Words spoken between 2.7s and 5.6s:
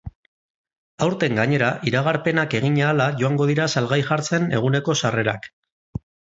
ahala joango dira salgai jartzen eguneko sarrerak.